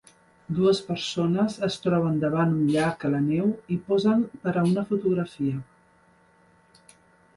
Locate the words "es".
1.67-1.75